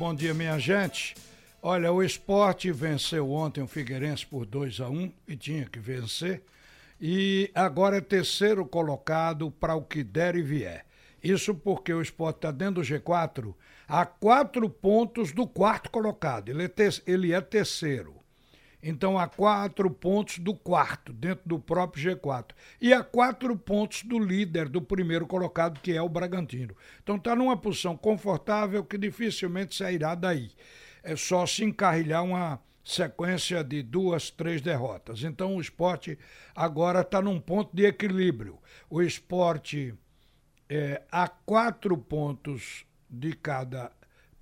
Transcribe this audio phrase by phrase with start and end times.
[0.00, 1.14] Bom dia, minha gente.
[1.60, 6.42] Olha, o esporte venceu ontem o Figueirense por 2 a 1 e tinha que vencer.
[6.98, 10.86] E agora é terceiro colocado para o que der e vier.
[11.22, 13.54] Isso porque o esporte está dentro do G4
[13.86, 16.48] a quatro pontos do quarto colocado.
[16.48, 18.19] Ele é, te ele é terceiro.
[18.82, 22.52] Então, a quatro pontos do quarto, dentro do próprio G4.
[22.80, 26.74] E a quatro pontos do líder, do primeiro colocado, que é o Bragantino.
[27.02, 30.50] Então, está numa posição confortável que dificilmente sairá daí.
[31.02, 35.22] É só se encarrilhar uma sequência de duas, três derrotas.
[35.24, 36.18] Então, o esporte
[36.56, 38.58] agora está num ponto de equilíbrio.
[38.88, 39.94] O esporte,
[40.68, 43.92] é, a quatro pontos de cada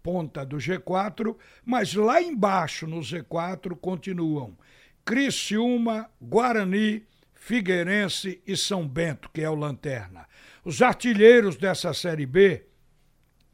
[0.03, 4.57] ponta do G4, mas lá embaixo no Z4 continuam
[5.05, 7.03] Criciúma, Guarani,
[7.35, 10.27] Figueirense e São Bento, que é o Lanterna.
[10.65, 12.67] Os artilheiros dessa Série B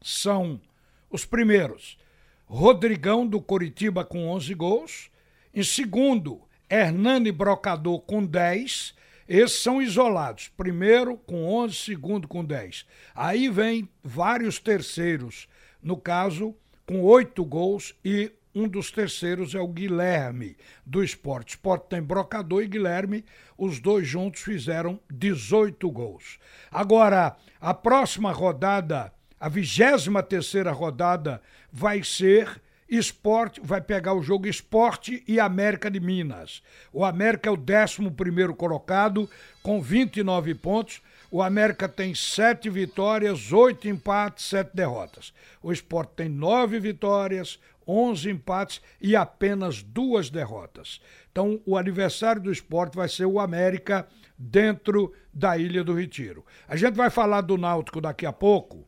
[0.03, 0.61] são
[1.09, 1.97] os primeiros:
[2.45, 5.11] Rodrigão do Coritiba com 11 gols,
[5.55, 8.95] em segundo, Hernani Brocador com 10.
[9.28, 10.48] Esses são isolados.
[10.48, 12.84] Primeiro com 11, segundo com 10.
[13.15, 15.48] Aí vem vários terceiros
[15.85, 21.51] no caso, com oito gols e um dos terceiros é o Guilherme, do esporte.
[21.51, 23.25] Esporte tem Brocador e Guilherme,
[23.59, 26.39] os dois juntos fizeram 18 gols.
[26.71, 34.47] Agora, a próxima rodada, a vigésima terceira rodada, vai ser Esporte, vai pegar o jogo
[34.47, 36.62] Esporte e América de Minas.
[36.93, 39.29] O América é o 11 primeiro colocado,
[39.62, 41.03] com 29 pontos.
[41.35, 45.35] O América tem sete vitórias, oito empates, sete derrotas.
[45.61, 51.01] O Sport tem nove vitórias, onze empates e apenas duas derrotas.
[51.33, 54.07] Então, o aniversário do esporte vai ser o América
[54.39, 56.47] dentro da Ilha do Retiro.
[56.69, 58.87] A gente vai falar do Náutico daqui a pouco,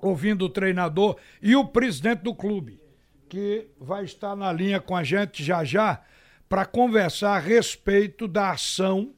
[0.00, 2.80] ouvindo o treinador e o presidente do clube,
[3.28, 6.00] que vai estar na linha com a gente já já
[6.48, 9.14] para conversar a respeito da ação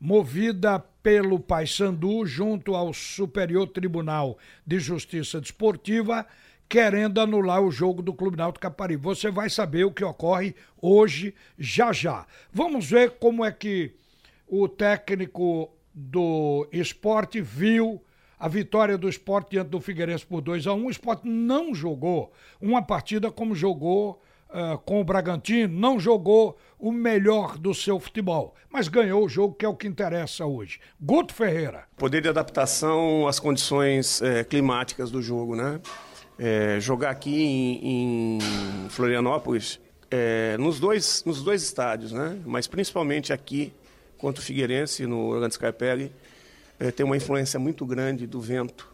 [0.00, 6.26] movida pelo Paysandu junto ao Superior Tribunal de Justiça Desportiva,
[6.68, 9.02] querendo anular o jogo do Clube Náutico Caparibe.
[9.02, 12.26] Você vai saber o que ocorre hoje, já já.
[12.52, 13.94] Vamos ver como é que
[14.46, 18.02] o técnico do esporte viu
[18.38, 20.86] a vitória do esporte diante do Figueirense por 2 a 1 um.
[20.86, 26.92] O esporte não jogou uma partida como jogou uh, com o Bragantino, não jogou o
[26.92, 30.80] melhor do seu futebol, mas ganhou o jogo que é o que interessa hoje.
[31.00, 31.84] Guto Ferreira.
[31.96, 35.80] Poder de adaptação às condições é, climáticas do jogo, né?
[36.38, 42.38] É, jogar aqui em, em Florianópolis, é, nos, dois, nos dois estádios, né?
[42.46, 43.72] Mas principalmente aqui,
[44.16, 46.12] contra o Figueirense, no Orlando Scarpelli,
[46.94, 48.88] tem uma influência muito grande do vento.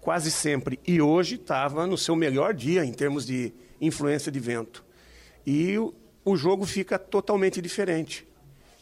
[0.00, 0.78] Quase sempre.
[0.84, 4.84] E hoje estava no seu melhor dia em termos de influência de vento.
[5.46, 5.94] E o,
[6.24, 8.26] o jogo fica totalmente diferente.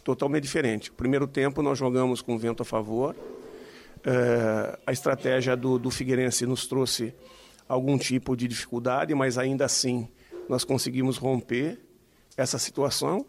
[0.03, 0.93] Totalmente diferente.
[0.93, 3.15] Primeiro tempo nós jogamos com vento a favor.
[4.05, 7.15] É, a estratégia do, do Figueirense nos trouxe
[7.67, 10.07] algum tipo de dificuldade, mas ainda assim
[10.49, 11.79] nós conseguimos romper
[12.37, 13.25] essa situação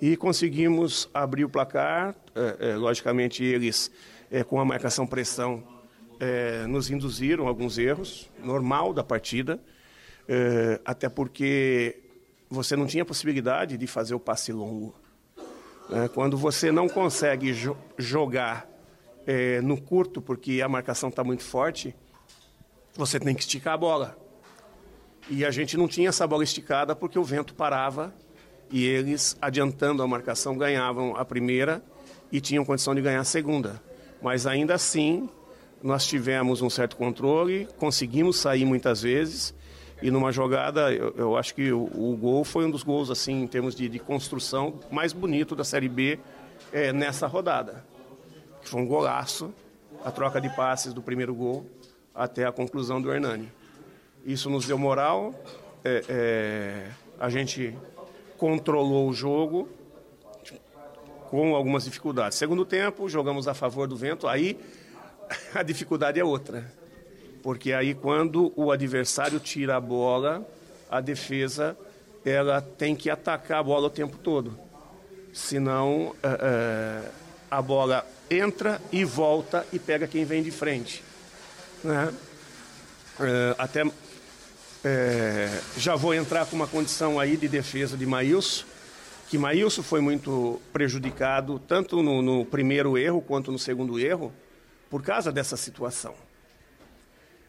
[0.00, 2.14] e conseguimos abrir o placar.
[2.34, 3.90] É, é, logicamente, eles,
[4.30, 5.62] é, com a marcação pressão,
[6.68, 9.60] nos induziram alguns erros, normal da partida.
[10.28, 12.00] É, até porque
[12.48, 14.94] você não tinha possibilidade de fazer o passe longo.
[15.90, 18.66] É, quando você não consegue jo jogar
[19.26, 21.94] é, no curto, porque a marcação está muito forte,
[22.94, 24.18] você tem que esticar a bola.
[25.28, 28.14] E a gente não tinha essa bola esticada porque o vento parava
[28.70, 31.82] e eles, adiantando a marcação, ganhavam a primeira
[32.30, 33.82] e tinham condição de ganhar a segunda.
[34.22, 35.28] Mas ainda assim,
[35.82, 39.54] nós tivemos um certo controle, conseguimos sair muitas vezes
[40.02, 43.42] e numa jogada, eu, eu acho que o, o, gol foi um dos gols, assim,
[43.42, 46.18] em termos de, de construção, mais bonito da Série B
[46.72, 47.84] é, nessa rodada.
[48.62, 49.52] Foi um golaço,
[50.04, 51.66] a troca de passes do primeiro gol
[52.14, 53.50] até a conclusão do Hernani.
[54.24, 55.34] Isso nos deu moral,
[55.84, 57.76] é, é, a gente
[58.36, 59.68] controlou o jogo
[61.30, 62.36] com algumas dificuldades.
[62.36, 64.58] Segundo tempo, jogamos a favor do vento, aí
[65.54, 66.83] a dificuldade é outra
[67.44, 70.42] porque aí quando o adversário tira a bola,
[70.90, 71.76] a defesa
[72.24, 74.58] ela tem que atacar a bola o tempo todo.
[75.30, 77.02] Senão é,
[77.50, 81.04] a bola entra e volta e pega quem vem de frente.
[81.82, 82.14] Né?
[83.20, 83.84] É, até
[84.82, 88.64] é, já vou entrar com uma condição aí de defesa de Maílson,
[89.28, 94.32] que Maílson foi muito prejudicado tanto no, no primeiro erro quanto no segundo erro
[94.88, 96.14] por causa dessa situação.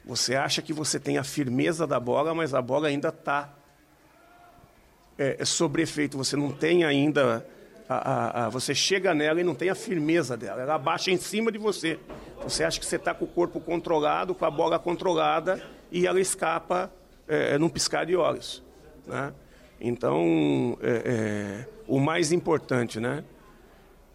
[0.06, 3.54] Você acha que você tem a firmeza da bola, mas a bola ainda está
[5.18, 6.18] é, é, sobre efeito.
[6.18, 7.46] Você não tem ainda.
[7.88, 10.62] A, a, a, você chega nela e não tem a firmeza dela.
[10.62, 12.00] Ela baixa em cima de você.
[12.44, 16.19] Você acha que você está com o corpo controlado, com a bola controlada, e ela
[16.19, 16.92] escapa
[17.28, 18.63] é, num piscar de olhos.
[19.06, 19.34] Né?
[19.80, 23.24] Então, é, é, o mais importante, né?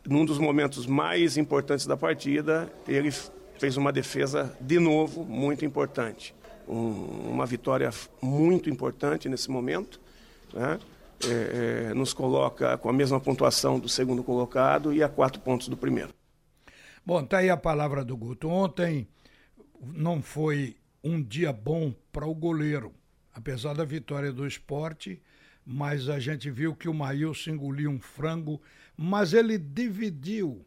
[0.09, 3.11] num dos momentos mais importantes da partida, ele
[3.61, 6.35] fez uma defesa de novo muito importante.
[6.67, 7.91] Um, uma vitória
[8.23, 10.01] muito importante nesse momento.
[10.53, 10.81] Né?
[11.23, 15.69] É, é, nos coloca com a mesma pontuação do segundo colocado e a quatro pontos
[15.69, 16.15] do primeiro.
[17.05, 18.49] Bom, tá aí a palavra do Guto.
[18.49, 19.07] Ontem
[19.83, 22.95] não foi um dia bom para o goleiro,
[23.35, 25.21] apesar da vitória do esporte,
[25.67, 28.59] mas a gente viu que o Maílson engoliu um frango,
[28.97, 30.65] mas ele dividiu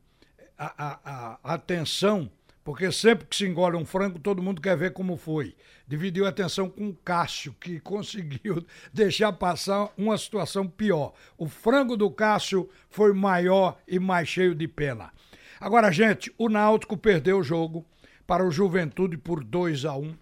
[0.56, 2.30] a, a, a atenção,
[2.63, 5.56] porque sempre que se engole um frango, todo mundo quer ver como foi.
[5.86, 11.13] Dividiu a atenção com o Cássio, que conseguiu deixar passar uma situação pior.
[11.38, 15.12] O frango do Cássio foi maior e mais cheio de pena.
[15.60, 17.86] Agora, gente, o Náutico perdeu o jogo
[18.25, 20.15] para o Juventude por 2 a 1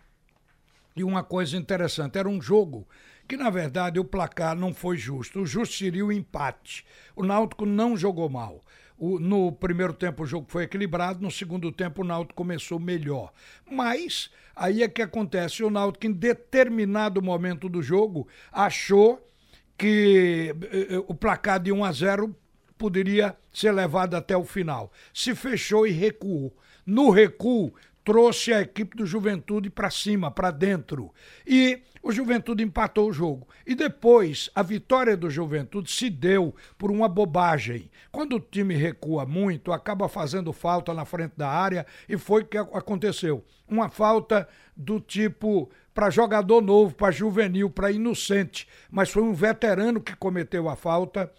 [0.96, 2.88] E uma coisa interessante, era um jogo
[3.28, 5.42] que na verdade o placar não foi justo.
[5.42, 6.86] O justo seria o empate.
[7.16, 8.62] O Náutico não jogou mal.
[9.02, 13.34] O, no primeiro tempo o jogo foi equilibrado, no segundo tempo o Náutico começou melhor.
[13.68, 19.28] Mas aí é que acontece, o Náutico em determinado momento do jogo achou
[19.76, 22.36] que eh, eh, o placar de 1 a 0
[22.78, 24.92] poderia ser levado até o final.
[25.12, 26.56] Se fechou e recuou.
[26.86, 31.14] No recuo, trouxe a equipe do Juventude para cima, para dentro.
[31.46, 33.48] E o Juventude empatou o jogo.
[33.66, 37.92] E depois, a vitória do Juventude se deu por uma bobagem.
[38.12, 42.46] Quando o time recua muito, acaba fazendo falta na frente da área e foi o
[42.46, 43.44] que aconteceu.
[43.68, 48.68] Uma falta do tipo para jogador novo, para juvenil, para inocente.
[48.90, 51.32] Mas foi um veterano que cometeu a falta,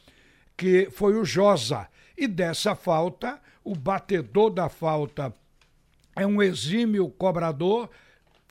[0.57, 1.89] que foi o Josa.
[2.17, 5.35] E dessa falta, o batedor da falta
[6.15, 7.89] é um exímio cobrador,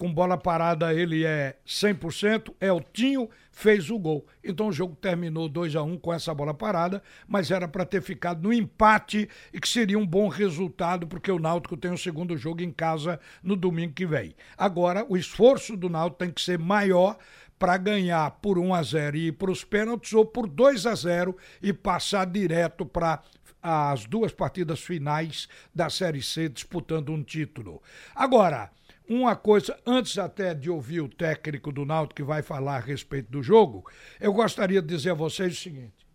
[0.02, 4.26] com bola parada ele é 100%, Eltinho fez o gol.
[4.44, 7.86] Então o jogo terminou 2 a 1 um com essa bola parada, mas era para
[7.86, 11.98] ter ficado no empate e que seria um bom resultado, porque o Náutico tem o
[11.98, 14.34] segundo jogo em casa no domingo que vem.
[14.58, 17.18] Agora, o esforço do Náutico tem que ser maior
[17.62, 20.96] para ganhar por 1 a 0 e ir para os pênaltis ou por 2 a
[20.96, 23.22] 0 e passar direto para
[23.62, 27.82] as duas partidas finais da Série C disputando um título.
[28.16, 28.72] Agora,
[29.08, 33.30] uma coisa, antes até de ouvir o técnico do Náutico que vai falar a respeito
[33.30, 33.86] do jogo,
[34.20, 36.08] eu gostaria de dizer a vocês o seguinte: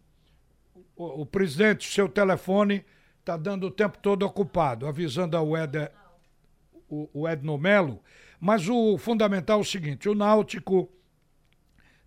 [0.96, 2.84] o, o presidente, seu telefone
[3.20, 5.48] está dando o tempo todo ocupado, avisando ao
[6.88, 8.00] o, o Edno Melo,
[8.40, 10.90] mas o fundamental é o seguinte: o Náutico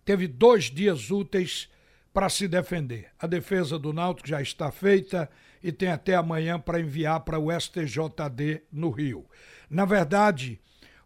[0.04, 1.70] teve dois dias úteis
[2.20, 3.06] para se defender.
[3.18, 5.26] A defesa do Náutico já está feita
[5.64, 9.24] e tem até amanhã para enviar para o STJD no Rio.
[9.70, 10.60] Na verdade,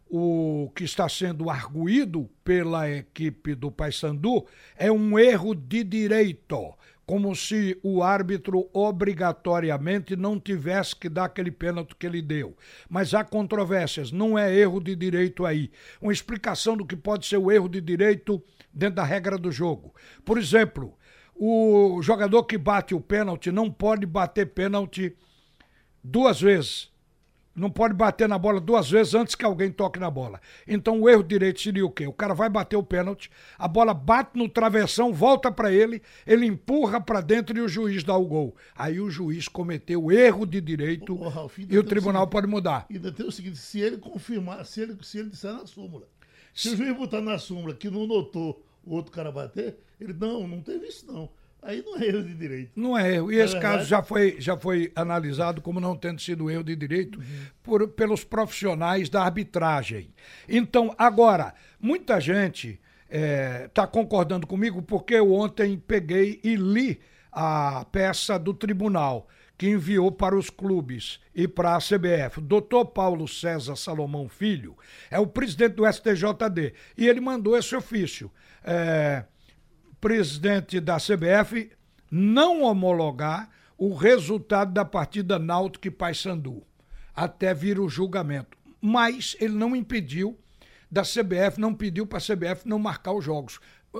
[0.09, 4.45] o que está sendo arguído pela equipe do Paysandu
[4.75, 6.73] é um erro de direito,
[7.05, 12.57] como se o árbitro obrigatoriamente não tivesse que dar aquele pênalti que ele deu.
[12.89, 15.71] Mas há controvérsias, não é erro de direito aí.
[16.01, 19.95] Uma explicação do que pode ser o erro de direito dentro da regra do jogo.
[20.25, 20.97] Por exemplo,
[21.35, 25.15] o jogador que bate o pênalti não pode bater pênalti
[26.03, 26.93] duas vezes.
[27.53, 30.41] Não pode bater na bola duas vezes antes que alguém toque na bola.
[30.67, 32.05] Então o erro direito seria o quê?
[32.05, 36.45] O cara vai bater o pênalti, a bola bate no travessão, volta para ele, ele
[36.45, 38.57] empurra para dentro e o juiz dá o gol.
[38.75, 42.47] Aí o juiz cometeu o erro de direito Ralf, e o tribunal o seguinte, pode
[42.47, 42.85] mudar.
[42.91, 46.09] Ainda tem o seguinte: se ele confirmar, se ele, se ele disser na súmula,
[46.53, 50.47] se o juiz botar na súmula que não notou o outro cara bater, ele, não,
[50.47, 51.29] não teve isso não.
[51.61, 52.71] Aí não é erro de direito.
[52.75, 53.31] Não é erro.
[53.31, 57.17] E esse caso já foi, já foi analisado como não tendo sido erro de direito
[57.17, 57.25] uhum.
[57.63, 60.13] por, pelos profissionais da arbitragem.
[60.47, 66.99] Então, agora, muita gente está é, tá concordando comigo porque eu ontem peguei e li
[67.31, 72.41] a peça do tribunal que enviou para os clubes e para a CBF.
[72.41, 74.77] Doutor Paulo César Salomão Filho
[75.09, 78.31] é o presidente do STJD e ele mandou esse ofício.
[78.63, 79.23] É,
[80.01, 81.71] presidente da CBF
[82.11, 86.63] não homologar o resultado da partida Náutico e Paysandu
[87.15, 88.57] até vir o julgamento.
[88.81, 90.37] Mas ele não impediu
[90.91, 93.59] da CBF, não pediu para a CBF não marcar os jogos.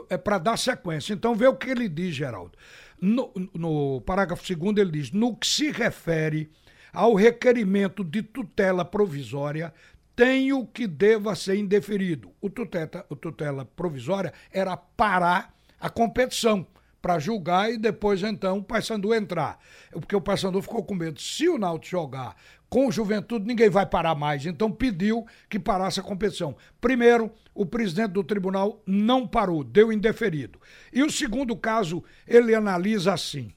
[0.09, 1.13] É para dar sequência.
[1.13, 2.57] Então vê o que ele diz, Geraldo.
[3.02, 6.52] No, no parágrafo segundo ele diz: no que se refere
[6.94, 9.74] ao requerimento de tutela provisória,
[10.16, 12.32] tenho que deva ser indeferido.
[12.40, 16.66] O tutela, o tutela provisória era parar a competição
[17.02, 19.60] para julgar e depois então o Paysandu entrar.
[19.92, 21.22] Porque o Paysandu ficou com medo.
[21.22, 22.36] Se o Náutico jogar
[22.75, 24.46] com o Juventude, ninguém vai parar mais.
[24.46, 26.58] Então pediu que parasse a competição.
[26.82, 30.60] Primeiro, o presidente do tribunal não parou, deu indeferido.
[30.91, 33.53] E o segundo caso, ele analisa assim: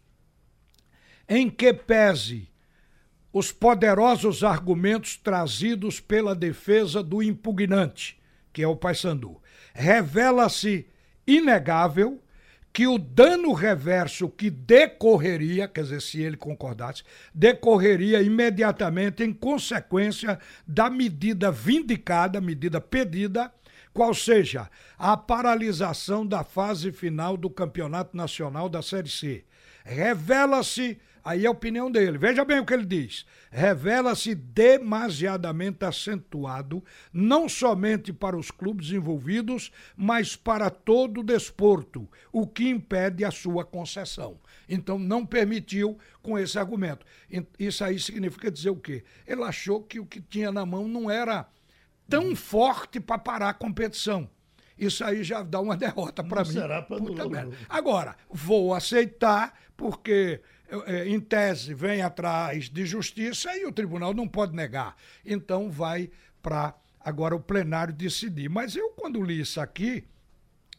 [1.28, 2.48] em que pese
[3.32, 8.20] os poderosos argumentos trazidos pela defesa do impugnante,
[8.52, 9.42] que é o Paysandu.
[9.74, 10.86] Revela-se
[11.26, 12.22] inegável
[12.78, 17.02] que o dano reverso que decorreria, quer dizer, se ele concordasse,
[17.34, 23.52] decorreria imediatamente em consequência da medida vindicada, medida pedida,
[23.92, 29.44] qual seja a paralisação da fase final do Campeonato Nacional da Série C.
[29.84, 32.16] Revela-se Aí é a opinião dele.
[32.16, 33.26] Veja bem o que ele diz.
[33.50, 36.82] Revela-se demasiadamente acentuado,
[37.12, 43.30] não somente para os clubes envolvidos, mas para todo o desporto, o que impede a
[43.30, 44.40] sua concessão.
[44.66, 47.04] Então não permitiu com esse argumento.
[47.58, 49.04] Isso aí significa dizer o quê?
[49.26, 51.46] Ele achou que o que tinha na mão não era
[52.08, 54.30] tão forte para parar a competição.
[54.78, 56.52] Isso aí já dá uma derrota para mim.
[56.52, 56.96] Será para
[57.68, 60.40] Agora, vou aceitar, porque
[61.06, 64.96] em tese, vem atrás de justiça e o tribunal não pode negar.
[65.24, 66.10] Então vai
[66.42, 68.48] para agora o plenário decidir.
[68.48, 70.04] Mas eu, quando li isso aqui,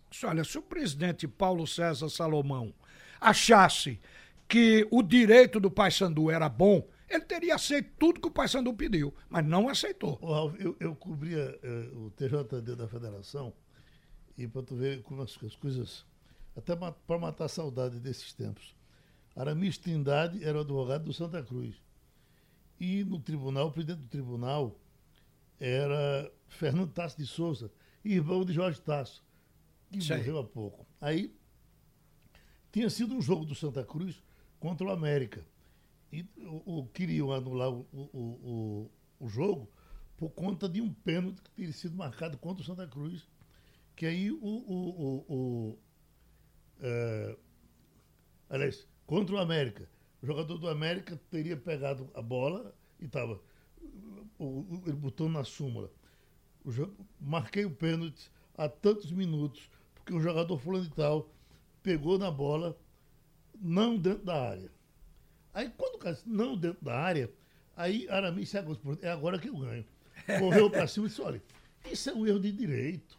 [0.09, 2.73] disse, olha, se o presidente Paulo César Salomão
[3.19, 3.99] achasse
[4.47, 9.13] que o direito do Paysandu era bom, ele teria aceito tudo que o Paysandu pediu,
[9.29, 10.19] mas não aceitou.
[10.59, 13.53] Eu, eu cobria eh, o TJD da Federação
[14.37, 16.05] e para tu ver como as, as coisas,
[16.55, 18.75] até para matar a saudade desses tempos.
[19.35, 21.75] Aramis Trindade era o advogado do Santa Cruz.
[22.79, 24.79] E no tribunal, o presidente do tribunal
[25.59, 27.71] era Fernando Tasso de Souza,
[28.03, 29.23] irmão de Jorge Tasso,
[29.91, 30.17] que Sei.
[30.17, 30.87] morreu há pouco.
[31.01, 31.35] Aí
[32.71, 34.21] tinha sido um jogo do Santa Cruz
[34.59, 35.45] contra o América.
[36.11, 39.69] E o, o queriam anular o, o, o, o, jogo
[40.17, 43.27] por conta de um pênalti que teria sido marcado contra o Santa Cruz.
[43.95, 44.37] Que aí o.
[44.41, 45.79] o, o,
[46.79, 47.37] é,
[48.49, 49.89] aliás, contra o América.
[50.21, 53.41] O jogador do América teria pegado a bola e estava.
[54.85, 55.89] Ele botou na súmula.
[56.63, 56.69] O,
[57.19, 61.27] marquei o pênalti há tantos minutos, porque o jogador fulano e tal
[61.81, 62.77] pegou na bola,
[63.59, 64.71] não dentro da área.
[65.55, 67.31] Aí quando o cara disse, não dentro da área,
[67.75, 69.85] aí Aramis se é agora que eu ganho.
[70.37, 71.41] Correu para cima e disse, olha,
[71.91, 73.17] isso é um erro de direito.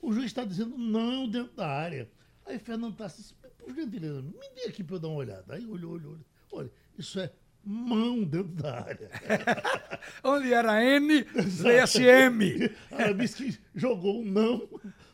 [0.00, 2.08] O juiz está dizendo não dentro da área.
[2.44, 3.34] Aí Fernando Tassi
[3.66, 5.54] por gentileza, me dê aqui para eu dar uma olhada.
[5.54, 6.24] Aí olhou, olhou, olhou.
[6.52, 7.32] Olha, isso é
[7.64, 9.10] mão dentro da área.
[10.22, 12.72] Onde era N, CSM.
[12.96, 14.68] Ela disse que jogou um não,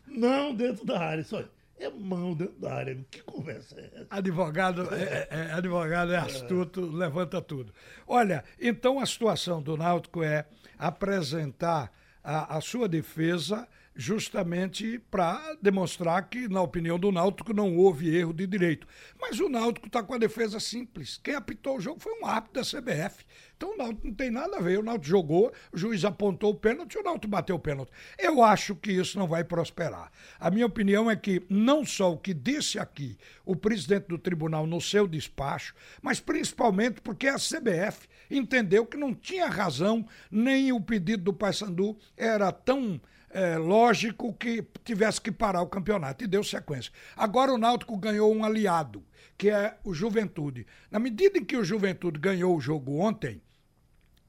[0.06, 1.22] não dentro da área.
[1.22, 3.06] Isso, olha, é mão dentro da área.
[3.10, 4.06] Que conversa é essa?
[4.10, 6.96] Advogado é, é, é advogado é astuto, é.
[6.96, 7.72] levanta tudo.
[8.06, 10.46] Olha, então a situação do Náutico é
[10.78, 11.90] apresentar
[12.22, 18.32] a, a sua defesa justamente para demonstrar que, na opinião do Náutico, não houve erro
[18.32, 18.86] de direito.
[19.20, 21.20] Mas o Náutico está com a defesa simples.
[21.22, 23.24] Quem apitou o jogo foi um árbitro da CBF.
[23.56, 24.78] Então o Náutico não tem nada a ver.
[24.78, 27.92] O Náutico jogou, o juiz apontou o pênalti, o Náutico bateu o pênalti.
[28.18, 30.10] Eu acho que isso não vai prosperar.
[30.40, 34.66] A minha opinião é que não só o que disse aqui o presidente do tribunal
[34.66, 40.80] no seu despacho, mas principalmente porque a CBF entendeu que não tinha razão, nem o
[40.80, 43.00] pedido do Paysandu era tão
[43.32, 46.92] é, lógico que tivesse que parar o campeonato e deu sequência.
[47.16, 49.02] Agora o Náutico ganhou um aliado,
[49.38, 50.66] que é o Juventude.
[50.90, 53.40] Na medida em que o Juventude ganhou o jogo ontem,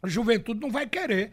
[0.02, 1.32] o Juventude não vai querer,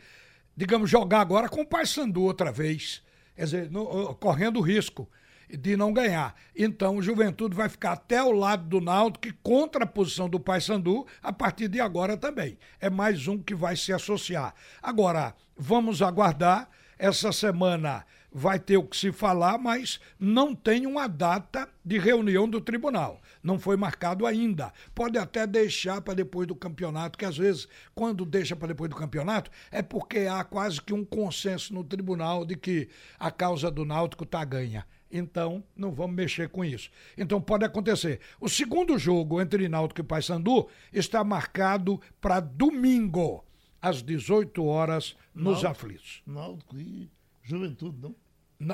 [0.57, 3.03] digamos, jogar agora com o Paysandu outra vez,
[3.37, 5.09] quer dizer, no, correndo risco
[5.49, 6.35] de não ganhar.
[6.55, 11.07] Então o Juventude vai ficar até o lado do Náutico contra a posição do Paysandu
[11.23, 12.59] a partir de agora também.
[12.81, 14.55] É mais um que vai se associar.
[14.83, 16.69] Agora, vamos aguardar
[17.01, 22.47] essa semana vai ter o que se falar, mas não tem uma data de reunião
[22.47, 23.23] do tribunal.
[23.43, 24.71] Não foi marcado ainda.
[24.95, 28.97] Pode até deixar para depois do campeonato, que às vezes, quando deixa para depois do
[28.97, 33.87] campeonato, é porque há quase que um consenso no tribunal de que a causa do
[33.87, 34.87] Náutico está ganha.
[35.11, 36.91] Então, não vamos mexer com isso.
[37.17, 38.21] Então, pode acontecer.
[38.39, 43.43] O segundo jogo entre Náutico e Paysandu está marcado para domingo
[43.81, 46.23] às 18 horas nos Náutico, aflitos.
[46.27, 47.11] Náutico e
[47.43, 48.15] Juventude, não?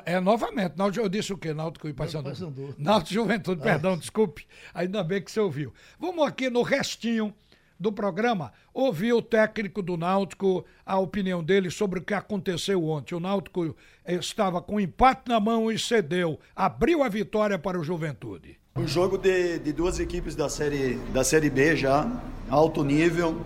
[0.05, 1.55] É novamente, Náutico, eu disse o quê?
[1.55, 2.31] Náutico e Paysandu.
[2.77, 4.47] Náutico e Juventude, perdão, desculpe.
[4.75, 5.73] Ainda bem que você ouviu.
[5.99, 7.33] Vamos aqui no restinho
[7.79, 13.15] do programa, ouvir o técnico do Náutico, a opinião dele sobre o que aconteceu ontem.
[13.15, 18.59] O Náutico estava com empate na mão e cedeu, abriu a vitória para o Juventude.
[18.75, 22.11] Um jogo de, de duas equipes da série, da série B já,
[22.51, 23.41] alto nível,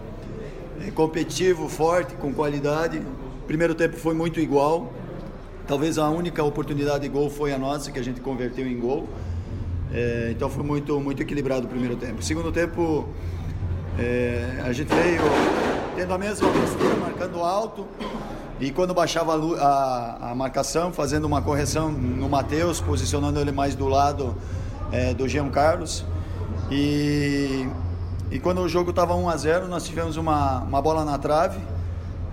[0.94, 3.02] competitivo, forte, com qualidade.
[3.46, 4.92] Primeiro tempo foi muito igual.
[5.66, 9.08] Talvez a única oportunidade de gol foi a nossa, que a gente converteu em gol.
[9.92, 12.22] É, então foi muito, muito equilibrado o primeiro tempo.
[12.22, 13.08] Segundo tempo,
[13.98, 15.22] é, a gente veio
[15.96, 17.86] tendo a mesma postura, marcando alto.
[18.60, 23.74] E quando baixava a, a, a marcação, fazendo uma correção no Matheus, posicionando ele mais
[23.74, 24.36] do lado
[24.92, 26.04] é, do Jean Carlos.
[26.70, 27.66] E,
[28.30, 31.58] e quando o jogo estava 1 a 0 nós tivemos uma, uma bola na trave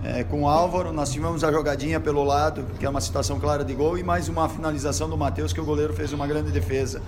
[0.04, 3.64] é, com o Álvaro, nós tivemos a jogadinha pelo lado, que é uma situação clara
[3.64, 7.02] de gol, e mais uma finalização do Matheus, que o goleiro fez uma grande defesa.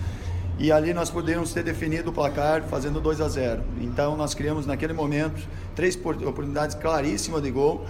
[0.58, 3.62] E ali nós podemos ter definido o placar fazendo 2 a 0.
[3.80, 5.40] Então nós criamos naquele momento
[5.74, 7.86] três oportunidades claríssimas de gol.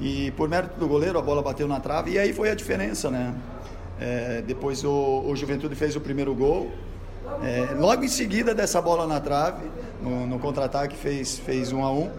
[0.00, 3.10] E por mérito do goleiro a bola bateu na trave e aí foi a diferença,
[3.10, 3.34] né?
[4.00, 6.72] É, depois o, o, Juventude fez o primeiro gol.
[7.42, 9.64] É, logo em seguida dessa bola na trave,
[10.02, 12.10] no, no contra-ataque fez, fez um a um.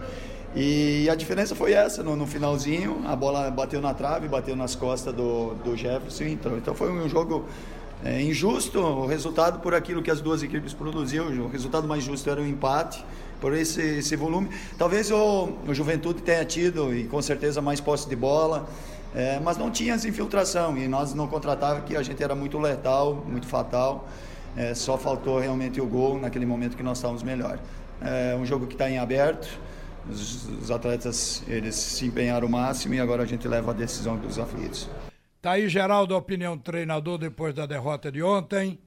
[0.54, 4.74] E a diferença foi essa, no, no, finalzinho, a bola bateu na trave, bateu nas
[4.74, 6.58] costas do, do Jefferson e entrou.
[6.58, 7.44] Então foi um jogo
[8.04, 12.28] é, injusto, o resultado por aquilo que as duas equipes produziam, o resultado mais justo
[12.28, 13.04] era o um empate,
[13.40, 14.48] por esse, esse volume.
[14.76, 18.68] Talvez o, o Juventude tenha tido, e com certeza, mais posse de bola,
[19.14, 22.58] é, mas não tinha essa infiltração, e nós não contratava que a gente era muito
[22.58, 24.08] letal, muito fatal,
[24.56, 27.58] é, só faltou realmente o gol naquele momento que nós estávamos melhor.
[28.00, 29.48] É um jogo que está em aberto,
[30.08, 34.16] os, os atletas eles se empenharam o máximo e agora a gente leva a decisão
[34.16, 34.88] dos aflitos.
[35.42, 38.78] Tá aí, Geraldo, a opinião do treinador depois da derrota de ontem.